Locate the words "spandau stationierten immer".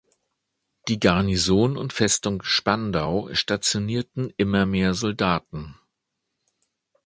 2.41-4.65